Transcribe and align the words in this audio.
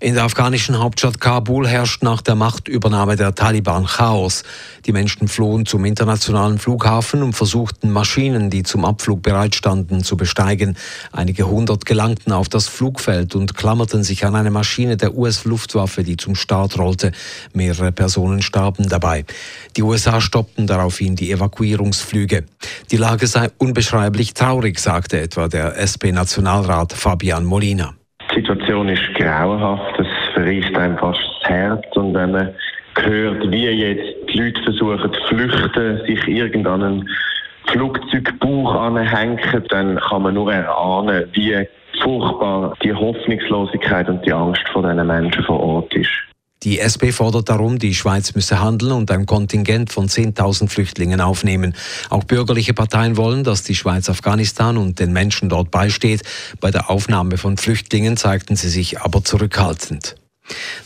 In 0.00 0.14
der 0.14 0.24
afghanischen 0.24 0.78
Hauptstadt 0.80 1.20
Kabul 1.20 1.68
herrscht 1.68 2.02
nach 2.02 2.20
der 2.20 2.34
Machtübernahme 2.34 3.14
der 3.16 3.34
Taliban 3.34 3.86
Chaos. 3.86 4.42
Die 4.86 4.92
Menschen 4.92 5.28
flohen 5.28 5.66
zum 5.66 5.84
internationalen 5.84 6.58
Flughafen 6.58 7.22
und 7.22 7.34
versuchten 7.34 7.90
Maschinen, 7.90 8.50
die 8.50 8.64
zum 8.64 8.84
Abflug 8.84 9.22
bereitstanden, 9.22 10.02
zu 10.02 10.16
besteigen. 10.16 10.76
Einige 11.12 11.46
hundert 11.46 11.86
gelangten 11.86 12.32
auf 12.32 12.48
das 12.48 12.66
Flugfeld 12.66 13.34
und 13.34 13.56
klammerten 13.56 14.02
sich 14.02 14.26
an 14.26 14.34
eine 14.34 14.50
Maschine 14.50 14.96
der 14.96 15.16
US-Luftwaffe, 15.16 16.02
die 16.02 16.16
zum 16.16 16.34
Start 16.34 16.76
rollte. 16.76 17.12
Mehrere 17.52 17.92
Personen 17.92 18.42
starben 18.42 18.88
dabei. 18.88 19.24
Die 19.76 19.82
USA 19.82 20.20
stoppten 20.20 20.66
daraufhin 20.66 21.14
die 21.14 21.30
Evakuierungsflüge. 21.30 22.44
Die 22.90 22.96
Lage 22.96 23.26
sei 23.28 23.48
unbeschreiblich 23.58 24.34
traurig, 24.34 24.80
sagte 24.80 25.20
etwa 25.20 25.48
der 25.48 25.78
SP-Nationalrat 25.78 26.92
Fabian 26.92 27.44
Molina. 27.44 27.94
Die 28.34 28.40
Situation 28.40 28.88
ist 28.88 29.14
grauenhaft, 29.14 30.00
es 30.00 30.08
verriest 30.32 30.76
einem 30.76 30.98
fast 30.98 31.20
das 31.40 31.50
Herz 31.50 31.84
und 31.94 32.14
wenn 32.14 32.32
man 32.32 32.52
hört, 32.98 33.48
wie 33.52 33.68
jetzt 33.68 34.28
die 34.28 34.38
Leute 34.38 34.60
versuchen 34.62 35.12
zu 35.12 35.20
flüchten, 35.28 36.00
sich 36.04 36.26
irgendeinen 36.26 37.08
Flugzeugbauch 37.68 38.74
anhängen, 38.74 39.38
dann 39.68 40.00
kann 40.00 40.22
man 40.22 40.34
nur 40.34 40.52
erahnen, 40.52 41.28
wie 41.34 41.64
furchtbar 42.02 42.74
die 42.82 42.92
Hoffnungslosigkeit 42.92 44.08
und 44.08 44.26
die 44.26 44.32
Angst 44.32 44.68
von 44.72 44.82
diesen 44.82 45.06
Menschen 45.06 45.44
vor 45.44 45.60
Ort 45.60 45.94
ist. 45.94 46.33
Die 46.64 46.80
SP 46.80 47.12
fordert 47.12 47.50
darum, 47.50 47.78
die 47.78 47.94
Schweiz 47.94 48.34
müsse 48.34 48.60
handeln 48.60 48.92
und 48.92 49.10
ein 49.10 49.26
Kontingent 49.26 49.92
von 49.92 50.08
10.000 50.08 50.68
Flüchtlingen 50.68 51.20
aufnehmen. 51.20 51.74
Auch 52.08 52.24
bürgerliche 52.24 52.72
Parteien 52.72 53.18
wollen, 53.18 53.44
dass 53.44 53.62
die 53.62 53.74
Schweiz 53.74 54.08
Afghanistan 54.08 54.78
und 54.78 54.98
den 54.98 55.12
Menschen 55.12 55.50
dort 55.50 55.70
beisteht. 55.70 56.22
Bei 56.60 56.70
der 56.70 56.88
Aufnahme 56.88 57.36
von 57.36 57.58
Flüchtlingen 57.58 58.16
zeigten 58.16 58.56
sie 58.56 58.70
sich 58.70 59.00
aber 59.02 59.22
zurückhaltend. 59.22 60.16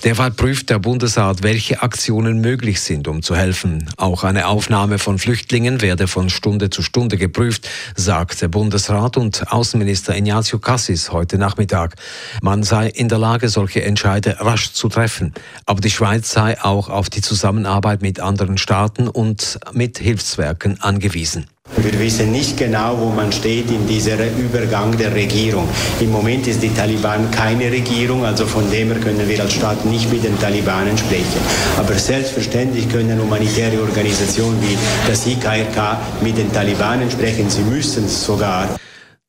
Derweil 0.04 0.30
prüft 0.30 0.70
der 0.70 0.78
Bundesrat, 0.78 1.42
welche 1.42 1.82
Aktionen 1.82 2.40
möglich 2.40 2.80
sind, 2.80 3.08
um 3.08 3.22
zu 3.22 3.34
helfen. 3.34 3.88
Auch 3.96 4.22
eine 4.22 4.46
Aufnahme 4.46 4.98
von 4.98 5.18
Flüchtlingen 5.18 5.82
werde 5.82 6.06
von 6.06 6.30
Stunde 6.30 6.70
zu 6.70 6.82
Stunde 6.82 7.16
geprüft, 7.16 7.68
sagt 7.96 8.40
der 8.40 8.48
Bundesrat 8.48 9.16
und 9.16 9.50
Außenminister 9.50 10.16
Ignazio 10.16 10.60
Cassis 10.60 11.10
heute 11.10 11.36
Nachmittag. 11.36 11.96
Man 12.42 12.62
sei 12.62 12.88
in 12.88 13.08
der 13.08 13.18
Lage, 13.18 13.48
solche 13.48 13.82
Entscheide 13.82 14.36
rasch 14.38 14.72
zu 14.72 14.88
treffen. 14.88 15.34
Aber 15.66 15.80
die 15.80 15.90
Schweiz 15.90 16.30
sei 16.30 16.62
auch 16.62 16.88
auf 16.88 17.10
die 17.10 17.20
Zusammenarbeit 17.20 18.00
mit 18.00 18.20
anderen 18.20 18.58
Staaten 18.58 19.08
und 19.08 19.58
mit 19.72 19.98
Hilfswerken 19.98 20.80
angewiesen. 20.80 21.46
Wir 21.82 21.98
wissen 22.00 22.32
nicht 22.32 22.56
genau, 22.56 22.98
wo 22.98 23.10
man 23.10 23.30
steht 23.30 23.70
in 23.70 23.86
dieser 23.86 24.16
Übergang 24.36 24.96
der 24.96 25.14
Regierung. 25.14 25.68
Im 26.00 26.10
Moment 26.10 26.46
ist 26.48 26.62
die 26.62 26.74
Taliban 26.74 27.30
keine 27.30 27.70
Regierung, 27.70 28.24
also 28.24 28.46
von 28.46 28.68
dem 28.70 28.88
her 28.88 29.00
können 29.00 29.28
wir 29.28 29.40
als 29.40 29.52
Staat 29.52 29.84
nicht 29.84 30.10
mit 30.12 30.24
den 30.24 30.38
Talibanen 30.40 30.98
sprechen. 30.98 31.40
Aber 31.76 31.94
selbstverständlich 31.94 32.88
können 32.88 33.20
humanitäre 33.20 33.80
Organisationen 33.80 34.60
wie 34.60 34.76
das 35.08 35.26
IKRK 35.26 35.98
mit 36.20 36.36
den 36.36 36.52
Talibanen 36.52 37.10
sprechen. 37.10 37.48
Sie 37.48 37.62
müssen 37.62 38.06
es 38.06 38.24
sogar. 38.24 38.68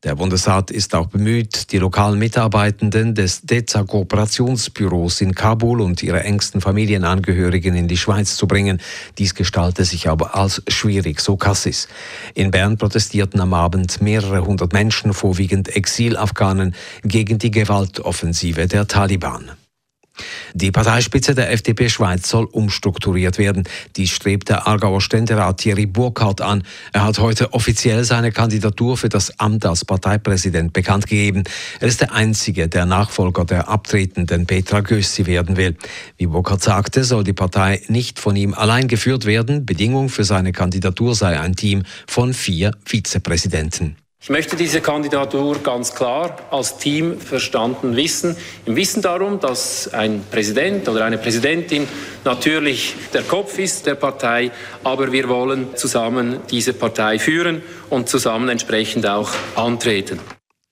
Der 0.06 0.16
Bundesrat 0.16 0.72
ist 0.72 0.96
auch 0.96 1.08
bemüht, 1.08 1.74
die 1.74 1.78
lokalen 1.78 2.18
Mitarbeitenden 2.20 3.16
des 3.16 3.42
DEZA-Kooperationsbüros 3.42 5.20
in 5.20 5.36
Kabul 5.36 5.82
und 5.82 6.02
ihre 6.02 6.24
engsten 6.24 6.62
Familienangehörigen 6.62 7.76
in 7.76 7.90
die 7.90 7.98
Schweiz 7.98 8.38
zu 8.38 8.48
bringen. 8.48 8.80
Dies 9.18 9.36
gestalte 9.36 9.84
sich 9.84 10.08
aber 10.08 10.36
als 10.36 10.64
schwierig, 10.70 11.20
so 11.20 11.36
Cassis. 11.36 11.90
In 12.34 12.50
Bern 12.50 12.78
protestierten 12.78 13.42
am 13.42 13.54
Abend 13.54 14.02
mehrere 14.02 14.46
hundert 14.46 14.72
Menschen, 14.72 15.14
vorwiegend 15.14 15.68
Exilafghanen, 15.68 16.76
gegen 17.04 17.38
die 17.38 17.52
Gewaltoffensive 17.52 18.68
der 18.68 18.88
Taliban. 18.88 19.52
Die 20.54 20.72
Parteispitze 20.72 21.36
der 21.36 21.52
FDP 21.52 21.90
Schweiz 21.90 22.30
soll 22.30 22.46
umstrukturiert 22.46 23.38
werden. 23.38 23.64
Dies 23.96 24.10
strebt 24.10 24.50
der 24.50 24.68
Aargauer 24.68 25.02
Ständerat 25.02 25.58
Thierry 25.58 25.86
Burkhardt 25.86 26.42
an. 26.42 26.64
Er 26.94 27.04
hat 27.04 27.20
heute 27.20 27.54
offiziell 27.54 28.04
seine 28.04 28.32
Kandidatur 28.32 28.98
für 28.98 29.10
das 29.10 29.40
Amt 29.40 29.66
als 29.66 29.86
Parteipräsident 29.86 30.74
bekannt 30.74 31.08
gegeben. 31.08 31.44
Er 31.80 31.88
ist 31.88 32.02
der 32.02 32.14
einzige, 32.14 32.68
der 32.68 32.86
Nachfolger 32.86 33.46
der 33.46 33.70
abtretenden 33.70 34.46
Petra 34.46 34.82
Gössi 34.82 35.26
werden 35.26 35.58
will. 35.58 35.76
Wie 36.18 36.28
Burkhardt 36.28 36.64
sagte, 36.64 37.04
soll 37.04 37.24
die 37.24 37.34
Partei 37.34 37.82
nicht 37.88 38.20
von 38.20 38.36
ihm 38.36 38.54
allein 38.54 38.88
geführt 38.88 39.26
werden. 39.26 39.66
Bedingung 39.66 40.10
für 40.10 40.24
seine 40.24 40.52
Kandidatur 40.52 41.16
sei 41.16 41.40
ein 41.40 41.56
Team 41.56 41.84
von 42.08 42.34
vier 42.34 42.72
Vizepräsidenten. 42.86 43.96
Ich 44.22 44.30
möchte 44.30 44.56
diese 44.56 44.80
Kandidatur 44.80 45.58
ganz 45.64 45.96
klar 45.96 46.38
als 46.52 46.78
Team 46.78 47.20
verstanden 47.20 47.96
wissen, 47.96 48.38
im 48.68 48.76
Wissen 48.76 49.02
darum, 49.02 49.40
dass 49.40 49.92
ein 49.92 50.24
Präsident 50.30 50.88
oder 50.88 51.04
eine 51.06 51.18
Präsidentin 51.18 51.88
natürlich 52.26 52.94
der 53.12 53.24
Kopf 53.24 53.58
ist 53.58 53.88
der 53.88 53.96
Partei, 53.96 54.52
aber 54.84 55.12
wir 55.12 55.30
wollen 55.30 55.76
zusammen 55.76 56.42
diese 56.52 56.74
Partei 56.74 57.18
führen 57.18 57.64
und 57.90 58.08
zusammen 58.08 58.50
entsprechend 58.50 59.08
auch 59.08 59.32
antreten. 59.56 60.20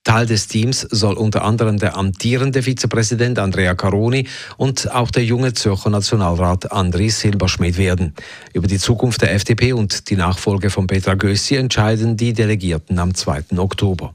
Teil 0.08 0.26
des 0.26 0.48
Teams 0.48 0.88
soll 0.90 1.16
unter 1.16 1.44
anderem 1.44 1.80
der 1.80 1.98
amtierende 1.98 2.64
Vizepräsident 2.64 3.40
Andrea 3.40 3.76
Caroni 3.76 4.26
und 4.56 4.90
auch 4.90 5.12
der 5.12 5.26
junge 5.26 5.52
Zürcher 5.52 5.90
Nationalrat 5.90 6.72
André 6.72 7.12
Silberschmidt 7.12 7.78
werden. 7.78 8.14
Über 8.54 8.68
die 8.68 8.80
Zukunft 8.80 9.22
der 9.22 9.34
FDP 9.34 9.74
und 9.74 10.10
die 10.10 10.16
Nachfolge 10.16 10.70
von 10.70 10.88
Petra 10.88 11.16
Gössi 11.16 11.58
entscheiden 11.58 12.16
die 12.16 12.32
Delegierten 12.32 13.00
am 13.00 13.16
2. 13.16 13.58
Oktober. 13.58 14.14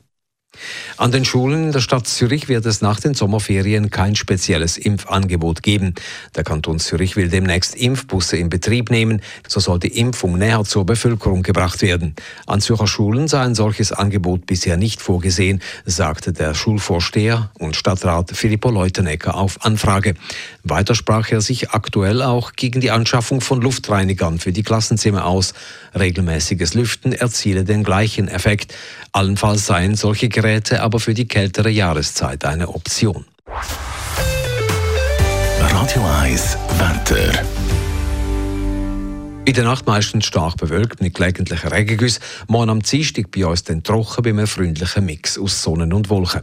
An 0.99 1.11
den 1.11 1.25
Schulen 1.25 1.65
in 1.65 1.73
der 1.73 1.81
Stadt 1.81 2.07
Zürich 2.07 2.49
wird 2.49 2.67
es 2.67 2.83
nach 2.83 3.01
den 3.01 3.15
Sommerferien 3.15 3.91
kein 3.91 4.15
spezielles 4.15 4.77
Impfangebot 4.77 5.63
geben. 5.63 5.95
Der 6.37 6.45
Kanton 6.45 6.79
Zürich 6.79 7.17
will 7.17 7.29
demnächst 7.29 7.75
Impfbusse 7.75 8.37
in 8.37 8.51
Betrieb 8.51 8.91
nehmen. 8.91 9.23
So 9.49 9.59
soll 9.61 9.81
die 9.81 9.99
Impfung 9.99 10.39
näher 10.39 10.63
zur 10.65 10.85
Bevölkerung 10.85 11.43
gebracht 11.43 11.83
werden. 11.83 12.15
An 12.47 12.61
Zürcher 12.61 12.87
Schulen 12.87 13.27
sei 13.29 13.41
ein 13.41 13.55
solches 13.55 13.93
Angebot 13.93 14.47
bisher 14.47 14.77
nicht 14.77 15.01
vorgesehen, 15.01 15.63
sagte 15.87 16.33
der 16.33 16.55
Schulvorsteher 16.55 17.51
und 17.59 17.75
Stadtrat 17.75 18.31
Filippo 18.37 18.71
Leutenegger 18.71 19.35
auf 19.35 19.65
Anfrage. 19.65 20.15
Weiter 20.63 20.95
sprach 20.95 21.31
er 21.33 21.41
sich 21.41 21.71
aktuell 21.71 22.23
auch 22.23 22.53
gegen 22.53 22.81
die 22.81 22.91
Anschaffung 22.91 23.41
von 23.41 23.61
Luftreinigern 23.61 24.39
für 24.39 24.53
die 24.53 24.63
Klassenzimmer 24.63 25.25
aus. 25.25 25.55
Regelmäßiges 25.99 26.75
Lüften 26.75 27.13
erziele 27.13 27.65
den 27.65 27.83
gleichen 27.83 28.29
Effekt. 28.29 28.75
Allenfalls 29.13 29.67
seien 29.67 29.95
solche 29.95 30.29
Geräte 30.43 30.83
aber 30.83 30.99
für 30.99 31.15
die 31.15 31.29
kältere 31.29 31.71
Jahreszeit 31.71 32.45
eine 32.45 32.69
Option. 32.69 33.25
Radio 35.61 36.03
1 36.21 36.59
Wetter. 36.79 37.45
In 39.45 39.55
der 39.55 39.63
Nacht 39.63 39.87
meistens 39.87 40.27
stark 40.27 40.57
bewölkt 40.57 41.01
mit 41.01 41.15
gelegentlichen 41.15 41.69
Regengüssen. 41.69 42.25
Morgen 42.49 42.71
am 42.71 42.83
Dienstag 42.83 43.31
bei 43.31 43.47
uns 43.47 43.63
dann 43.63 43.85
trocken 43.85 44.25
bei 44.25 44.31
einem 44.31 44.49
freundlichen 44.49 45.05
Mix 45.05 45.39
aus 45.39 45.63
Sonne 45.63 45.85
und 45.95 46.11
Wolken. 46.11 46.43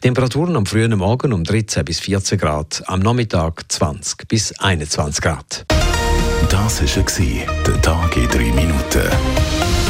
Temperaturen 0.00 0.54
am 0.54 0.64
frühen 0.64 0.96
Morgen 0.96 1.32
um 1.32 1.42
13 1.42 1.84
bis 1.84 1.98
14 1.98 2.38
Grad, 2.38 2.84
am 2.86 3.00
Nachmittag 3.00 3.64
20 3.66 4.28
bis 4.28 4.56
21 4.60 5.22
Grad. 5.22 5.66
Das 6.48 6.80
war 6.80 7.44
der 7.66 7.82
Tag 7.82 8.16
in 8.16 8.28
3 8.28 8.38
Minuten. 8.52 9.89